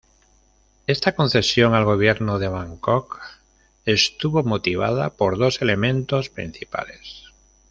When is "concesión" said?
1.13-1.75